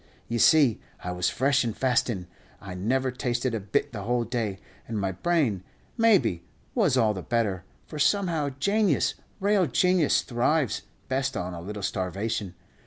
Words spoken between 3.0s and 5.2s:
tasted a bit the whole day, and my